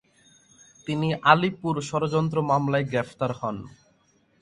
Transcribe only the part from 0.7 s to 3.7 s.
তিনি আলীপুর ষড়যন্ত্র মামলায় গ্রেপ্তার হন।